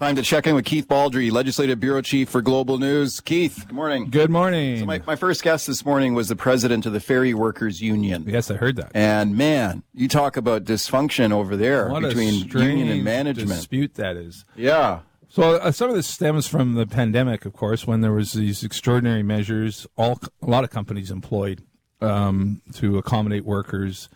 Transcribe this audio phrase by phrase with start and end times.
[0.00, 3.20] Time to check in with Keith Baldrey, Legislative Bureau Chief for Global News.
[3.20, 4.08] Keith, good morning.
[4.08, 4.78] Good morning.
[4.78, 8.24] So my, my first guest this morning was the president of the Ferry Workers Union.
[8.26, 8.92] yes, I heard that.
[8.94, 13.50] And man, you talk about dysfunction over there What between union and management.
[13.50, 14.46] dispute that is.
[14.56, 15.00] Yeah.
[15.28, 18.64] So uh, some of this stems from the pandemic, of course, when there was these
[18.64, 19.86] extraordinary measures.
[19.98, 21.62] All a lot of companies employed
[22.00, 24.08] um, to accommodate workers.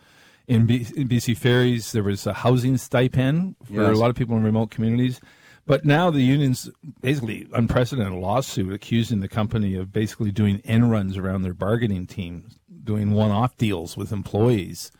[0.48, 3.90] In, B, in BC Ferries, there was a housing stipend for Yes.
[3.90, 5.20] a lot of people in remote communities.
[5.66, 6.70] But now the union's
[7.00, 12.50] basically unprecedented lawsuit accusing the company of basically doing end runs around their bargaining team,
[12.82, 14.92] doing one-off deals with employees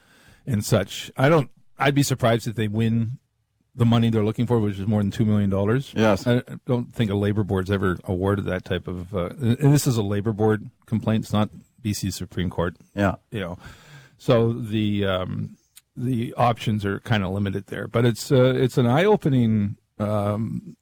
[0.47, 1.11] and such.
[1.17, 1.51] I don't.
[1.79, 3.19] I'd be surprised if they win
[3.75, 5.93] the money they're looking for, which is more than two million dollars.
[5.97, 6.27] Yes.
[6.27, 9.15] I I don't think a labor board's ever awarded that type of.
[9.15, 11.25] Uh, and this is a labor board complaint.
[11.25, 11.51] It's not
[11.83, 12.77] BC Supreme Court.
[12.95, 13.17] Yeah.
[13.31, 13.59] You know,
[14.17, 15.57] so the um,
[15.97, 17.89] the options are kind of limited there.
[17.89, 20.77] But it's uh, it's an eye opening um,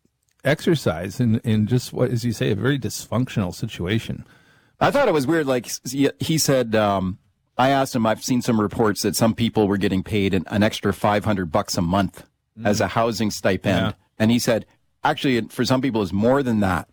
[0.44, 4.24] exercise in in just what, as you say, a very dysfunctional situation.
[4.80, 5.46] I thought it was weird.
[5.46, 5.68] Like
[6.18, 7.18] he said, um,
[7.56, 8.06] I asked him.
[8.06, 11.52] I've seen some reports that some people were getting paid an, an extra five hundred
[11.52, 12.24] bucks a month
[12.64, 13.92] as a housing stipend, Yeah.
[14.18, 14.66] and he said,
[15.04, 16.86] actually, for some people, it's more than that.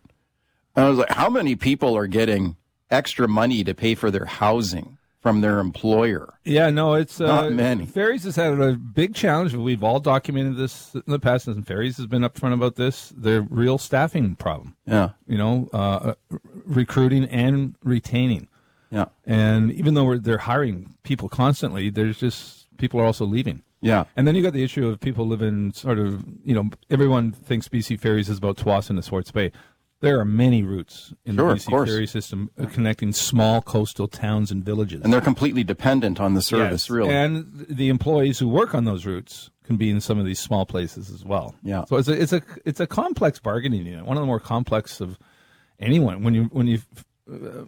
[0.74, 2.56] And I was like, how many people are getting
[2.90, 6.34] extra money to pay for their housing from their employer?
[6.44, 7.86] Yeah, no, it's uh, Not many.
[7.86, 9.54] Ferries has had a big challenge.
[9.54, 13.10] We've all documented this in the past, and Ferries has been upfront about this.
[13.16, 14.76] Their real staffing problem.
[14.86, 16.14] Yeah, You know, uh,
[16.66, 18.48] recruiting and retaining.
[18.90, 23.62] yeah, And even though we're, they're hiring people constantly, there's just people are also leaving.
[23.82, 24.04] yeah.
[24.16, 27.68] And then you got the issue of people living sort of, you know, everyone thinks
[27.68, 29.52] BC Ferries is about Tsawwassen to Swartz Bay.
[30.00, 34.50] There are many routes in Sure, the BC ferry system uh, connecting small coastal towns
[34.50, 35.02] and villages.
[35.02, 36.90] And they're completely dependent on the service, Yes.
[36.90, 37.14] really.
[37.14, 40.64] And the employees who work on those routes can be in some of these small
[40.64, 41.54] places as well.
[41.62, 41.84] Yeah.
[41.84, 45.00] So it's a it's a it's a complex bargaining unit, one of the more complex
[45.02, 45.18] of
[45.78, 46.22] anyone.
[46.22, 46.78] When you when you
[47.30, 47.64] uh,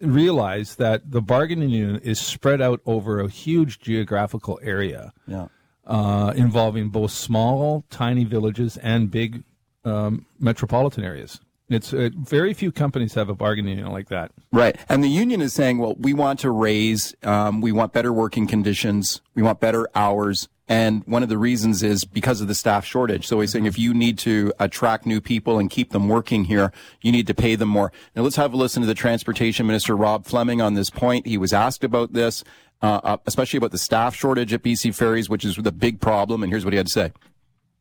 [0.00, 5.48] realize that the bargaining unit is spread out over a huge geographical area, yeah.
[5.86, 9.42] uh, involving both small, tiny villages and big
[9.84, 11.40] um, metropolitan areas.
[11.68, 14.32] It's uh, very few companies have a bargaining unit like that.
[14.52, 14.76] Right.
[14.88, 18.46] And the union is saying, well, we want to raise, um, we want better working
[18.46, 20.48] conditions, we want better hours.
[20.70, 23.26] And one of the reasons is because of the staff shortage.
[23.26, 26.72] So he's saying if you need to attract new people and keep them working here,
[27.00, 27.90] you need to pay them more.
[28.14, 31.26] Now let's have a listen to the Transportation Minister Rob Fleming on this point.
[31.26, 32.44] He was asked about this,
[32.82, 36.42] uh, uh, especially about the staff shortage at BC Ferries, which is the big problem.
[36.42, 37.12] And here's what he had to say.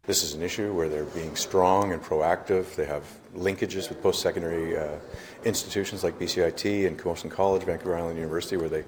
[0.07, 2.75] This is an issue where they're being strong and proactive.
[2.75, 3.03] They have
[3.35, 4.95] linkages with post secondary uh,
[5.44, 8.85] institutions like BCIT and Camosun College, Vancouver Island University, where they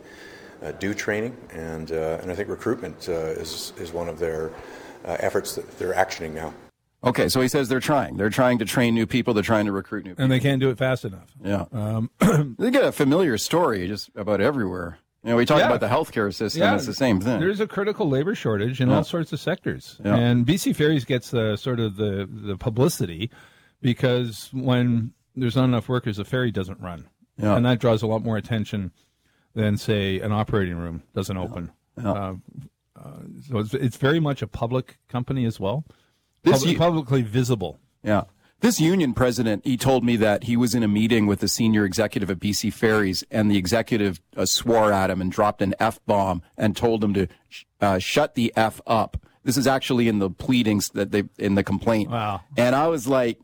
[0.64, 1.36] uh, do training.
[1.52, 4.54] And, uh, and I think recruitment uh, is, is one of their
[5.04, 6.54] uh, efforts that they're actioning now.
[7.04, 7.28] Okay.
[7.28, 8.16] So he says they're trying.
[8.16, 9.34] They're trying to train new people.
[9.34, 10.24] They're trying to recruit new people.
[10.24, 11.28] And they can't do it fast enough.
[11.44, 11.66] Yeah.
[12.58, 15.00] they get a familiar story just about everywhere.
[15.24, 15.68] You know, we talk Yeah.
[15.68, 16.74] about the healthcare system.
[16.76, 17.40] it's the same thing.
[17.42, 20.16] There's a critical labor shortage in all sorts of sectors, Yeah.
[20.16, 23.30] and BC Ferries gets the sort of the the publicity
[23.82, 27.56] because when there's not enough workers, the ferry doesn't run, Yeah.
[27.58, 28.92] and that draws a lot more attention
[29.56, 31.72] than say an operating room doesn't open.
[32.02, 32.36] Uh,
[32.96, 33.12] uh,
[33.48, 35.84] so it's, it's very much a public company as well,
[36.44, 37.78] This Public- u- publicly visible.
[38.04, 38.24] Yeah.
[38.62, 41.86] This union president, he told me that he was in a meeting with the senior
[41.86, 46.00] executive at BC Ferries, and the executive uh, swore at him and dropped an F
[46.06, 49.16] bomb and told him to sh- uh, shut the F up.
[49.46, 52.10] This is actually in the pleadings that they in the complaint.
[52.10, 52.42] Wow.
[52.58, 53.40] And I was like,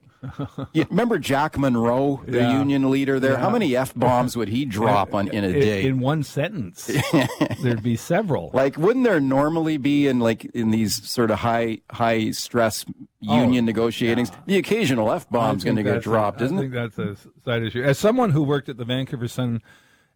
[0.89, 2.59] remember Jack Munro, the Yeah.
[2.59, 3.37] union leader there?
[3.37, 5.85] How many F bombs would he drop on in a day?
[5.85, 6.89] in one sentence.
[7.61, 8.51] There'd be several.
[8.53, 12.85] Like, wouldn't there normally be in like in these sort of high high stress
[13.27, 16.61] oh, union negotiatings, the occasional f bomb's I going to get dropped, a, isn't I
[16.61, 16.63] it?
[16.71, 17.83] think that's a side issue.
[17.83, 19.61] As someone who worked at the Vancouver Sun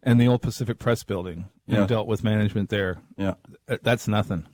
[0.01, 1.85] and the old Pacific Press building and Yeah.
[1.85, 3.33] dealt with management there, Yeah.
[3.67, 4.45] Uh, that's nothing.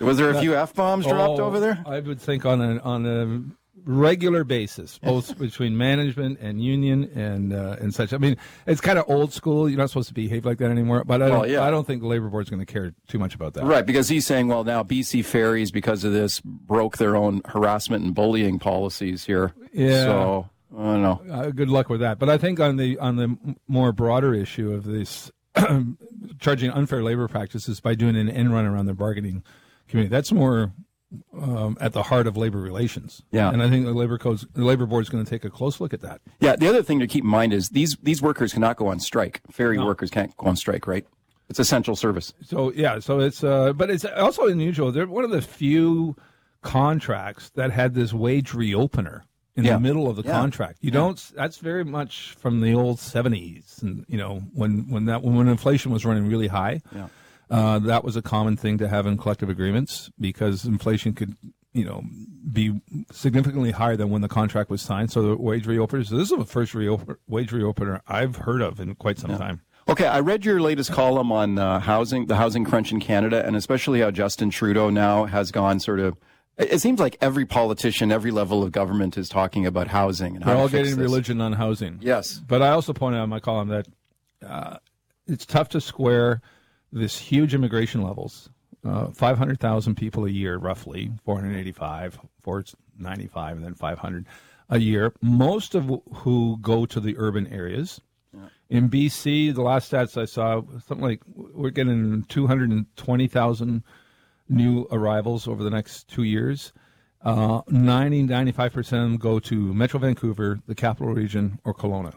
[0.00, 1.82] Was there a few f bombs dropped Oh, over there?
[1.86, 3.42] I would think on a on a
[3.84, 8.12] regular basis, both between management and union and uh, and such.
[8.12, 8.36] I mean,
[8.66, 9.68] it's kind of old school.
[9.68, 11.04] You're not supposed to behave like that anymore.
[11.04, 11.62] But I don't, Well, yeah.
[11.64, 13.64] I don't think the labor board's going to care too much about that.
[13.64, 18.04] Right, because he's saying, well, now BC Ferries, because of this, broke their own harassment
[18.04, 19.52] and bullying policies here.
[19.72, 20.04] Yeah.
[20.04, 21.20] So I don't know.
[21.30, 22.18] uh, good luck with that.
[22.18, 23.36] But I think on the on the
[23.68, 25.30] more broader issue of this
[26.40, 29.42] charging unfair labor practices by doing an end run around the bargaining
[29.88, 30.72] community, that's more
[31.40, 33.22] um, at the heart of labor relations.
[33.30, 33.50] Yeah.
[33.50, 35.80] and I think the labor codes, the labor board is going to take a close
[35.80, 36.20] look at that.
[36.40, 36.56] Yeah.
[36.56, 39.40] The other thing to keep in mind is these these workers cannot go on strike.
[39.50, 41.06] Ferry workers can't go on strike, right?
[41.48, 42.32] It's essential service.
[42.42, 44.92] So yeah, so it's uh, but it's also unusual.
[44.92, 46.16] They're one of the few
[46.62, 49.20] contracts that had this wage reopener
[49.56, 49.74] in Yeah.
[49.74, 50.32] the middle of the Yeah.
[50.32, 50.78] contract.
[50.80, 51.20] You don't.
[51.36, 55.92] That's very much from the old seventies, and you know when when that when inflation
[55.92, 56.80] was running really high.
[56.94, 57.08] Yeah.
[57.50, 61.36] Uh, that was a common thing to have in collective agreements because inflation could,
[61.72, 62.02] you know,
[62.52, 62.80] be
[63.12, 65.10] significantly higher than when the contract was signed.
[65.10, 66.08] So the wage reopeners.
[66.08, 69.60] This is the first reopen, wage reopener I've heard of in quite some time.
[69.86, 73.54] Okay, I read your latest column on uh, housing, the housing crunch in Canada, and
[73.54, 76.16] especially how Justin Trudeau now has gone sort of.
[76.56, 80.56] It seems like every politician, every level of government is talking about housing and They're
[80.56, 80.98] all getting this.
[80.98, 81.98] religion on housing.
[82.00, 82.40] Yes.
[82.46, 83.88] But I also pointed out in my column that
[84.46, 84.76] uh,
[85.26, 86.40] it's tough to square
[86.94, 88.48] this huge immigration levels.
[88.84, 94.26] Uh, 500,000 people a year, roughly, 485, 495, and then 500
[94.68, 95.12] a year.
[95.22, 98.00] Most of who go to the urban areas.
[98.70, 103.84] In BC, the last stats I saw, something like we're getting 220,000
[104.48, 106.72] new arrivals over the next two years.
[107.22, 112.14] Uh, 90, 95% of them go to Metro Vancouver, the capital region, or Kelowna,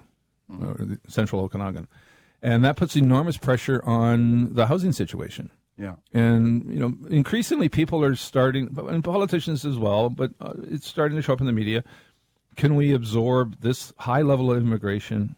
[0.50, 1.88] or the central Okanagan.
[2.48, 5.52] And that puts enormous pressure on the housing situation.
[5.78, 5.96] Yeah.
[6.14, 11.18] And, you know, increasingly people are starting, and politicians as well, but uh, it's starting
[11.18, 11.84] to show up in the media.
[12.56, 15.36] Can we absorb this high level of immigration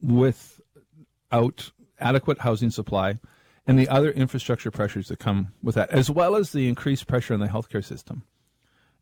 [0.00, 3.18] without adequate housing supply
[3.66, 7.34] and the other infrastructure pressures that come with that, as well as the increased pressure
[7.34, 8.22] on the healthcare system?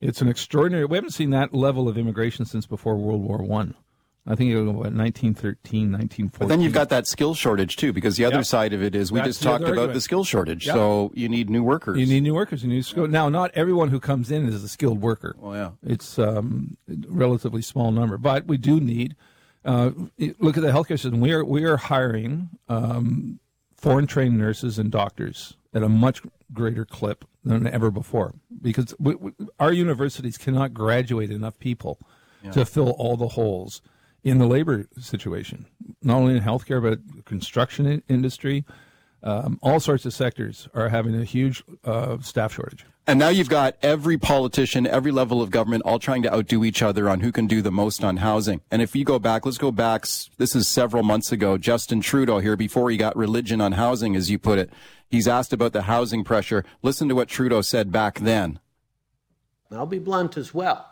[0.01, 0.87] It's an extraordinary.
[0.87, 3.75] We haven't seen that level of immigration since before World War One.
[4.27, 4.35] I.
[4.35, 6.31] think it was what, 1913, 1914.
[6.39, 8.47] But then you've got that skill shortage too, because the other Yep.
[8.47, 10.67] side of it is we That's just talked about the skill shortage.
[10.67, 10.75] Yep.
[10.75, 11.99] So you need new workers.
[11.99, 12.63] You need new workers.
[12.63, 13.09] You need skill.
[13.09, 15.35] Now, not everyone who comes in is a skilled worker.
[15.39, 15.71] Well, yeah.
[15.83, 19.17] It's um, a relatively small number, but we do need.
[19.65, 19.93] Uh,
[20.41, 21.21] look at the healthcare system.
[21.21, 23.39] We are we are hiring um,
[23.77, 26.23] foreign trained nurses and doctors at a much
[26.53, 31.99] greater clip than ever before because we, we, our universities cannot graduate enough people
[32.53, 33.81] to fill all the holes
[34.25, 35.67] in the labor situation,
[36.03, 38.65] not only in healthcare but construction industry.
[39.25, 42.85] Um, all sorts of sectors are having a huge uh, staff shortage.
[43.07, 46.83] And now you've got every politician, every level of government, all trying to outdo each
[46.83, 48.61] other on who can do the most on housing.
[48.71, 50.07] And if you go back, let's go back.
[50.39, 51.59] This is several months ago.
[51.59, 54.71] Justin Trudeau here, before he got religion on housing, as you put it,
[55.09, 56.65] he's asked about the housing pressure.
[56.83, 58.61] Listen to what Trudeau said back then.
[59.71, 60.92] I'll be blunt as well.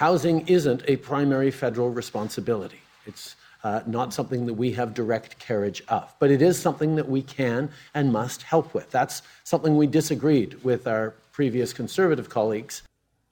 [0.00, 2.80] Housing isn't a primary federal responsibility.
[3.06, 3.34] It's
[3.64, 7.22] uh, not something that we have direct carriage of, but it is something that we
[7.22, 8.90] can and must help with.
[8.90, 12.82] That's something we disagreed with our previous conservative colleagues.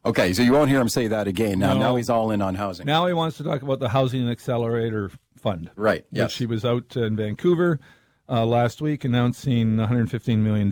[0.06, 1.58] Okay, so you won't hear him say that again.
[1.58, 1.81] Now, No.
[1.81, 2.87] now he's all in on housing.
[2.87, 5.70] Now he wants to talk about the Housing Accelerator Fund.
[5.76, 6.37] Right, Which yes.
[6.38, 7.78] he was out in Vancouver
[8.26, 10.70] uh, last week announcing $115 million.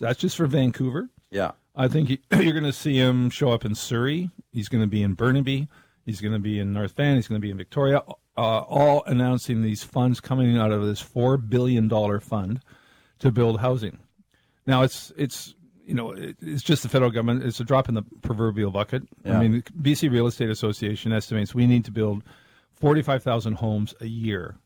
[0.00, 1.10] That's just for Vancouver.
[1.30, 1.50] yeah.
[1.74, 4.30] I think he, you're going to see him show up in Surrey.
[4.52, 5.68] He's going to be in Burnaby.
[6.04, 7.16] He's going to be in North Van.
[7.16, 8.02] He's going to be in Victoria.
[8.36, 12.60] Uh, all announcing these funds coming out of this four billion dollar fund
[13.20, 13.98] to build housing.
[14.66, 15.54] Now it's it's
[15.86, 17.44] you know it, it's just the federal government.
[17.44, 19.04] It's a drop in the proverbial bucket.
[19.24, 19.38] Yeah.
[19.38, 22.22] I mean, the BC Real Estate Association estimates we need to build
[22.74, 24.56] forty five thousand homes a year,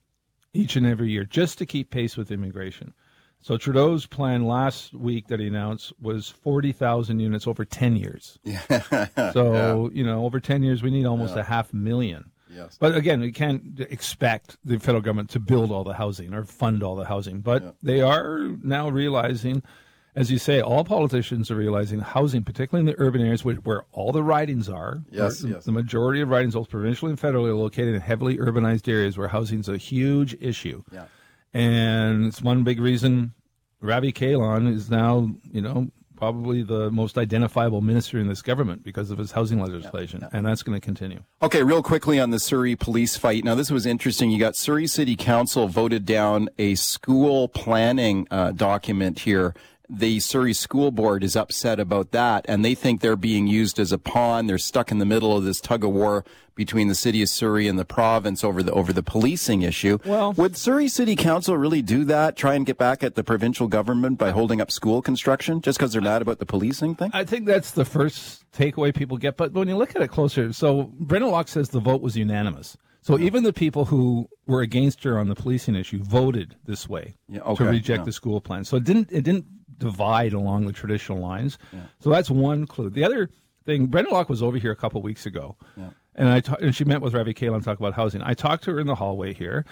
[0.54, 2.94] each and every year, just to keep pace with immigration.
[3.40, 8.38] So Trudeau's plan last week that he announced was 40,000 units over 10 years.
[8.44, 9.30] Yeah.
[9.32, 12.30] so, you know, over 10 years, we need almost a half million.
[12.50, 12.76] Yes.
[12.80, 16.82] But again, we can't expect the federal government to build all the housing or fund
[16.82, 17.40] all the housing.
[17.40, 19.62] But they are now realizing,
[20.16, 23.84] as you say, all politicians are realizing housing, particularly in the urban areas where, where
[23.92, 25.02] all the ridings are.
[25.10, 25.64] Yes, yes.
[25.64, 29.28] The majority of ridings, both provincially and federally, are located in heavily urbanized areas where
[29.28, 30.82] housing is a huge issue.
[30.90, 31.04] Yeah.
[31.54, 33.32] And it's one big reason
[33.80, 39.10] Ravi Kahlon is now, you know, probably the most identifiable minister in this government because
[39.12, 40.26] of his housing legislation.
[40.32, 41.22] And that's going to continue.
[41.40, 43.44] Okay, real quickly on the Surrey police fight.
[43.44, 44.30] Now, this was interesting.
[44.32, 49.54] You got Surrey City Council voted down a school planning uh, document here.
[49.90, 53.90] The Surrey School Board is upset about that, and they think they're being used as
[53.90, 54.46] a pawn.
[54.46, 57.66] They're stuck in the middle of this tug of war between the city of Surrey
[57.68, 59.96] and the province over the over the policing issue.
[60.04, 62.36] Well- would Surrey City Council really do that?
[62.36, 65.92] Try and get back at the provincial government by holding up school construction just because
[65.94, 67.10] they're mad about the policing thing?
[67.14, 69.38] I think that's the first takeaway people get.
[69.38, 72.76] But when you look at it closer, so Brenda Locke says the vote was unanimous.
[73.00, 77.14] So even the people who were against her on the policing issue voted this way
[77.26, 78.04] Yeah, to reject yeah.
[78.04, 78.64] the school plan.
[78.64, 79.46] So it didn't it didn't
[79.78, 81.58] divide along the traditional lines.
[82.00, 82.90] So that's one clue.
[82.90, 83.30] The other
[83.64, 85.56] thing, Brenda Locke was over here a couple weeks ago,
[86.14, 88.22] and I ta- and she met with Ravi Kahlon to talk about housing.
[88.22, 89.64] I talked to her in the hallway here.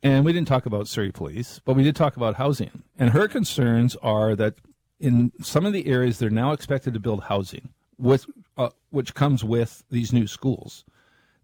[0.00, 2.84] And we didn't talk about Surrey Police, but we did talk about housing.
[3.00, 4.54] And her concerns are that
[5.00, 8.26] in some of the areas they're now expected to build housing with
[8.56, 10.84] uh, which comes with these new schools.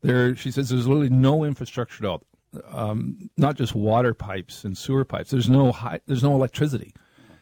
[0.03, 2.23] There, she says, there's literally no infrastructure at all.
[2.71, 5.31] Um, not just water pipes and sewer pipes.
[5.31, 6.95] There's no high, there's no electricity.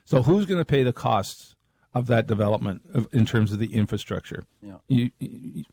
[0.05, 1.55] So who's going to pay the costs
[1.95, 4.45] of that development of, in terms of the infrastructure?
[4.63, 4.77] Yeah.
[4.89, 5.65] You, you,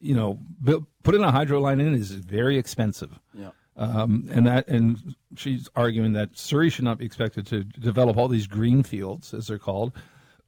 [0.00, 3.18] you know, build, putting a hydro line in is very expensive.
[3.34, 3.50] Yeah.
[3.76, 8.28] Um, and that, and she's arguing that Surrey should not be expected to develop all
[8.28, 9.92] these green fields, as they're called,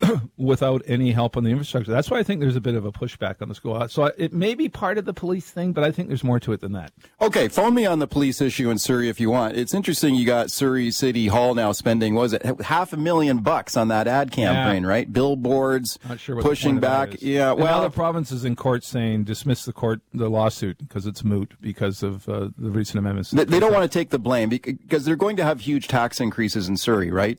[0.37, 1.90] without any help on the infrastructure.
[1.90, 3.88] That's why I think there's a bit of a pushback on the school.
[3.88, 6.52] So it may be part of the police thing, but I think there's more to
[6.52, 6.93] it than that.
[7.21, 9.57] Okay, phone me on the police issue in Surrey if you want.
[9.57, 13.76] It's interesting you got Surrey City Hall now spending, was it, half a million bucks
[13.76, 14.88] on that ad campaign, Yeah.
[14.88, 15.12] right?
[15.12, 17.23] Billboards, Not sure pushing the point of that back.
[17.23, 20.78] Yeah, And now well, the province is in court saying dismiss the court the lawsuit
[20.78, 23.31] because it's moot because of uh, the recent amendments.
[23.33, 26.21] they, they don't want to take the blame because they're going to have huge tax
[26.21, 27.38] increases in Surrey, right?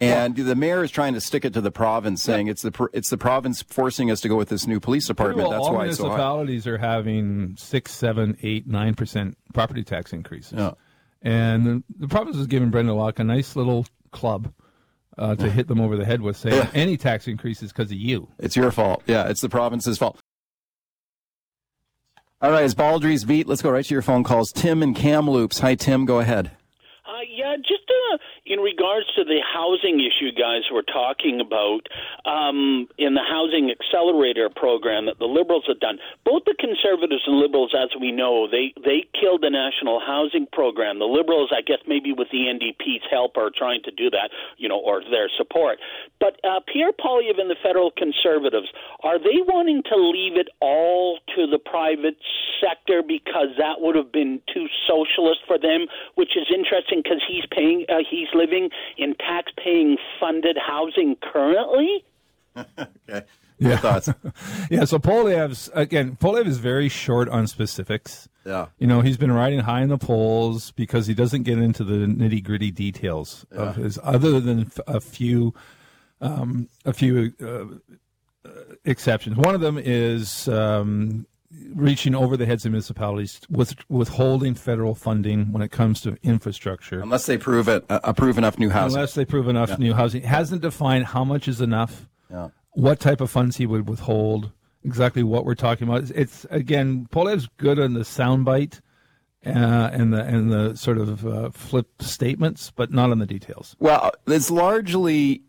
[0.00, 3.10] And the mayor is trying to stick it to the province, saying it's the it's
[3.10, 5.48] the province forcing us to go with this new police department.
[5.48, 6.08] Well, That's all why it's so high.
[6.10, 10.58] municipalities are having six, seven, eight, nine percent property tax increases.
[10.58, 10.72] Yeah.
[11.22, 14.52] And the, the province is giving Brenda Locke a nice little club
[15.16, 18.28] uh, to hit them over the head with, saying any tax increases because of you.
[18.38, 19.02] It's your fault.
[19.06, 20.18] Yeah, it's the province's fault.
[22.42, 23.46] All right, it's Baldrey's beat.
[23.46, 24.52] Let's go right to your phone calls.
[24.52, 25.60] Tim and Kamloops.
[25.60, 26.04] Hi, Tim.
[26.04, 26.50] Go ahead.
[27.06, 28.18] Uh, yeah, just uh,
[28.54, 31.90] in regards to the housing issue, guys, were talking about
[32.22, 35.98] um, in the housing accelerator program that the Liberals have done.
[36.24, 41.00] Both the Conservatives and Liberals, as we know, they they killed the national housing program.
[41.00, 44.68] The Liberals, I guess, maybe with the NDP's help, are trying to do that, you
[44.68, 45.82] know, or their support.
[46.20, 48.70] But uh, Pierre Poilievre and the federal Conservatives
[49.02, 52.16] are they wanting to leave it all to the private
[52.62, 57.44] sector because that would have been too socialist for them, which is interesting because he's
[57.50, 58.53] paying, uh, he's living
[58.96, 62.04] in tax-paying funded housing currently.
[63.08, 63.26] Okay.
[63.58, 64.08] Your thoughts?
[64.70, 68.28] Yeah, so Poilievre's again, Poilievre is very short on specifics.
[68.44, 68.66] Yeah.
[68.78, 72.06] You know, he's been riding high in the polls because he doesn't get into the
[72.06, 75.54] nitty gritty details of his, other than f- a few,
[76.20, 78.50] um, a few uh, uh,
[78.84, 79.36] exceptions.
[79.36, 81.26] One of them is um,
[81.74, 87.00] reaching over the heads of municipalities with withholding federal funding when it comes to infrastructure.
[87.00, 88.96] Unless they prove it, uh, approve enough new housing.
[88.96, 90.22] Unless they prove enough new housing.
[90.22, 92.48] Hasn't defined how much is enough, Yeah.
[92.72, 94.50] what type of funds he would withhold,
[94.84, 96.02] exactly what we're talking about.
[96.02, 98.80] It's, it's again, Poilievre's good on the soundbite
[99.46, 99.50] uh,
[99.92, 103.76] and the and the sort of uh, flip statements, but not on the details.
[103.78, 105.42] Well, it's largely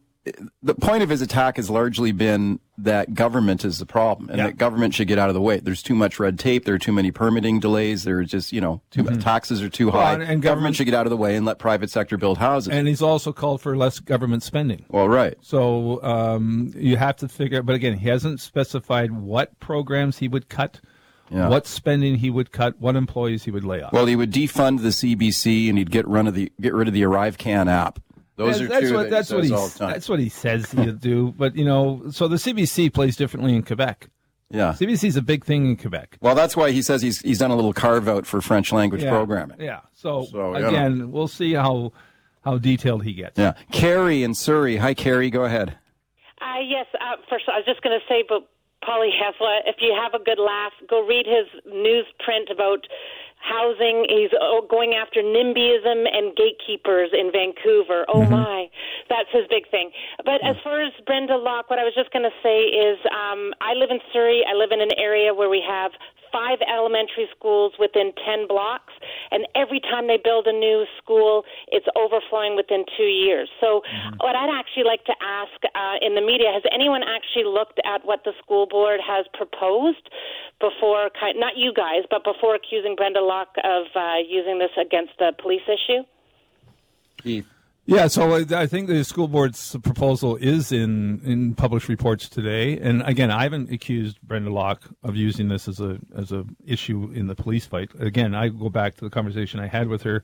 [0.64, 4.48] the point of his attack has largely been that government is the problem and Yeah.
[4.48, 5.60] that government should get out of the way.
[5.60, 6.66] There's too much red tape.
[6.66, 8.04] There are too many permitting delays.
[8.04, 10.14] There are just, you know, too taxes are too high.
[10.14, 10.22] Mm-hmm.
[10.22, 12.38] and- and government, government- should get out of the way and let private sector build
[12.40, 12.74] houses.
[12.74, 14.86] And he's also called for less government spending.
[14.90, 15.36] well, right.
[15.42, 17.62] So um, you have to figure.
[17.62, 20.82] But again, he hasn't specified what programs he would cut,
[21.30, 21.48] Yeah.
[21.50, 23.94] what spending he would cut, what employees he would lay off.
[23.94, 26.94] Well, he would defund the CBC and he'd get run of the get rid of
[26.94, 28.00] the ArriveCan app.
[28.38, 29.92] Those are that's two what that that's he what says he all the time.
[29.92, 31.34] that's what he says he'll do.
[31.38, 34.10] But you know, so the CBC plays differently in Quebec.
[34.50, 34.74] yeah.
[34.74, 36.18] CBC is a big thing in Quebec.
[36.22, 39.04] Well, that's why he says he's he's done a little carve out for French language
[39.04, 39.10] Yeah.
[39.12, 39.62] programming.
[39.62, 39.82] Yeah.
[39.94, 40.68] So, So, you know.
[40.68, 41.94] again, we'll see how
[42.44, 43.40] how detailed he gets.
[43.40, 43.54] Yeah.
[43.72, 44.78] Carrie in Surrey.
[44.78, 45.30] Hi, Carrie.
[45.30, 45.78] Go ahead.
[46.42, 46.86] Uh, yes.
[46.94, 48.48] Uh, first, I was just going to say, but
[48.86, 52.86] Polly Hesla, if you have a good laugh, go read his newsprint about
[53.46, 54.06] housing.
[54.10, 58.06] He's oh, going after NIMBYism and gatekeepers in Vancouver.
[58.10, 58.68] Oh my,
[59.10, 59.92] that's his big thing.
[60.26, 63.54] But as far as Brenda Locke, what I was just going to say is, um,
[63.62, 64.42] I live in Surrey.
[64.50, 65.92] I live in an area where we have
[66.36, 68.92] five elementary schools within 10 blocks,
[69.36, 73.50] and every time they build a new school, it's overflowing within two years.
[73.60, 73.84] So,
[74.24, 78.06] what I'd actually like to ask uh, in the media has anyone actually looked at
[78.06, 80.08] what the school board has proposed
[80.62, 85.34] before, not you guys, but before accusing Brenda Locke of uh, using this against the
[85.42, 86.08] police issue?
[87.22, 87.55] Keith.
[87.88, 92.80] Yeah, so I think the school board's proposal is in, in published reports today.
[92.80, 97.12] And again, I haven't accused Brenda Locke of using this as a as a issue
[97.14, 97.92] in the police fight.
[98.00, 100.24] Again, I go back to the conversation I had with her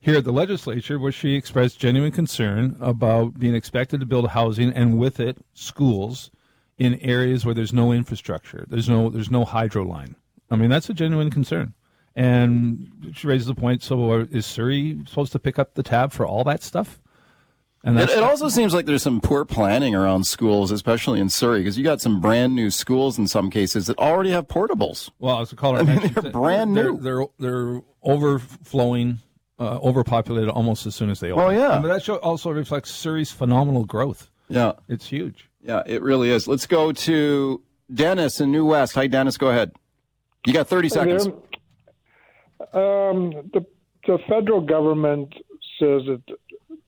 [0.00, 4.72] here at the legislature, where she expressed genuine concern about being expected to build housing
[4.72, 6.32] and with it schools
[6.78, 8.66] in areas where there's no infrastructure.
[8.68, 10.16] There's no there's no hydro line.
[10.50, 11.74] I mean, that's a genuine concern.
[12.18, 13.82] And she raises the point.
[13.82, 17.00] So, uh, is Surrey supposed to pick up the tab for all that stuff?
[17.84, 21.28] And It, that's it also seems like there's some poor planning around schools, especially in
[21.28, 25.10] Surrey, because you got some brand new schools in some cases that already have portables.
[25.20, 26.98] well, as the caller mean, they're brand they're, new.
[26.98, 29.18] They're they're overflowing,
[29.60, 31.44] uh, overpopulated almost as soon as they open.
[31.44, 31.76] Well, yeah.
[31.76, 34.28] And that show also reflects Surrey's phenomenal growth.
[34.48, 35.48] Yeah, It's huge.
[35.62, 36.48] yeah, it really is.
[36.48, 37.62] Let's go to
[37.94, 38.94] Dennis in New West.
[38.94, 39.36] Hi, Dennis.
[39.36, 39.70] Go ahead.
[40.46, 41.28] You got 30 seconds.
[42.72, 43.64] Um, the,
[44.06, 45.32] the federal government
[45.78, 46.22] says that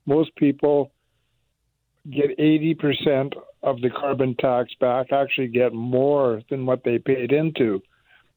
[0.05, 0.91] most people
[2.09, 7.81] get 80% of the carbon tax back, actually get more than what they paid into.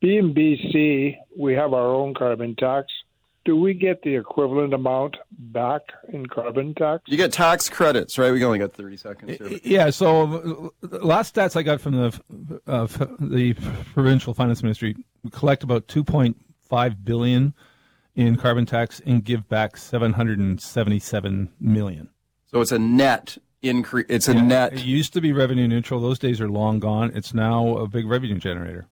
[0.01, 2.89] Being BC, we have our own carbon tax.
[3.47, 7.03] Do we get the equivalent amount back in carbon tax?
[7.07, 8.33] You get tax credits, right?
[8.33, 9.61] We only got 30 seconds here.
[9.63, 12.21] Yeah, so the last stats I got from the
[12.67, 12.87] uh,
[13.21, 13.55] the
[13.93, 15.89] provincial finance ministry, we collect about
[16.71, 17.55] 2.5 billion
[18.15, 22.11] in carbon tax and give back 777 million.
[22.47, 24.07] So it's a net increase.
[24.09, 24.73] It's a yeah, net.
[24.75, 26.01] It used to be revenue neutral.
[26.01, 27.11] Those days are long gone.
[27.15, 28.87] It's now a big revenue generator.